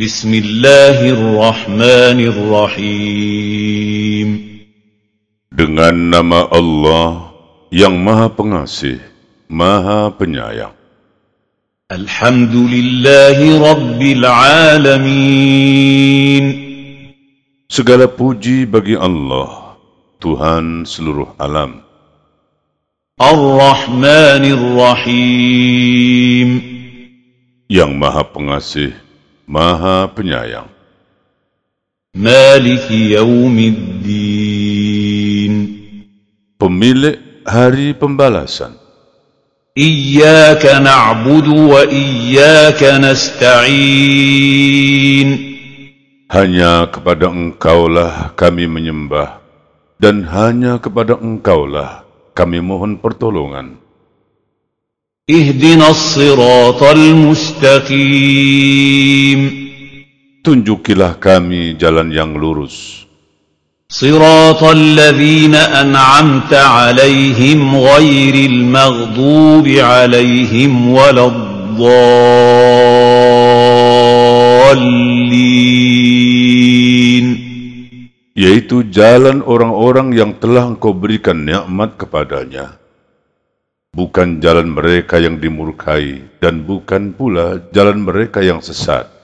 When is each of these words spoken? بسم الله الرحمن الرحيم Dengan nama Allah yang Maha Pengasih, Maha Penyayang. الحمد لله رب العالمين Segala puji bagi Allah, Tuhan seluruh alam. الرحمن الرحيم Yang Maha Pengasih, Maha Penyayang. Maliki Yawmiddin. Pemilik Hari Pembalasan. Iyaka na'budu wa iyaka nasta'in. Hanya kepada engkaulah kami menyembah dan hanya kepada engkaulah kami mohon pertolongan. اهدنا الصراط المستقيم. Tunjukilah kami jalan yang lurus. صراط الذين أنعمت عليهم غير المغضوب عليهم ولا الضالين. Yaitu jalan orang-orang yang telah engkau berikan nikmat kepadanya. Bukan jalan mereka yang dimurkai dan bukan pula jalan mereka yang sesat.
بسم 0.00 0.32
الله 0.34 0.98
الرحمن 1.12 2.18
الرحيم 2.32 4.28
Dengan 5.52 5.92
nama 5.92 6.48
Allah 6.48 7.36
yang 7.68 8.00
Maha 8.00 8.32
Pengasih, 8.32 8.96
Maha 9.52 10.08
Penyayang. 10.16 10.72
الحمد 11.92 12.54
لله 12.56 13.60
رب 13.60 14.00
العالمين 14.24 16.44
Segala 17.68 18.08
puji 18.08 18.64
bagi 18.64 18.96
Allah, 18.96 19.76
Tuhan 20.16 20.88
seluruh 20.88 21.36
alam. 21.36 21.84
الرحمن 23.20 24.44
الرحيم 24.48 26.48
Yang 27.68 27.92
Maha 28.00 28.24
Pengasih, 28.24 28.96
Maha 29.50 30.06
Penyayang. 30.14 30.70
Maliki 32.14 33.18
Yawmiddin. 33.18 33.74
Pemilik 36.54 37.42
Hari 37.42 37.98
Pembalasan. 37.98 38.78
Iyaka 39.74 40.78
na'budu 40.78 41.66
wa 41.66 41.82
iyaka 41.82 43.02
nasta'in. 43.02 43.58
Hanya 46.30 46.86
kepada 46.94 47.34
engkaulah 47.34 48.38
kami 48.38 48.70
menyembah 48.70 49.42
dan 49.98 50.30
hanya 50.30 50.78
kepada 50.78 51.18
engkaulah 51.18 52.06
kami 52.38 52.62
mohon 52.62 53.02
pertolongan. 53.02 53.82
اهدنا 55.30 55.90
الصراط 55.90 56.82
المستقيم. 56.82 58.00
Tunjukilah 60.40 61.20
kami 61.20 61.76
jalan 61.76 62.08
yang 62.10 62.32
lurus. 62.32 63.00
صراط 63.90 64.62
الذين 64.64 65.54
أنعمت 65.54 66.54
عليهم 66.54 67.76
غير 67.76 68.34
المغضوب 68.50 69.68
عليهم 69.68 70.72
ولا 70.88 71.26
الضالين. 71.26 71.90
Yaitu 78.32 78.88
jalan 78.88 79.44
orang-orang 79.44 80.16
yang 80.16 80.38
telah 80.40 80.64
engkau 80.70 80.96
berikan 80.96 81.44
nikmat 81.44 82.00
kepadanya. 82.00 82.79
Bukan 83.90 84.38
jalan 84.38 84.70
mereka 84.70 85.18
yang 85.18 85.42
dimurkai 85.42 86.38
dan 86.38 86.62
bukan 86.62 87.10
pula 87.10 87.58
jalan 87.74 88.06
mereka 88.06 88.38
yang 88.38 88.62
sesat. 88.62 89.19